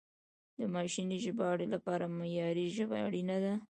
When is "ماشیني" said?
0.73-1.17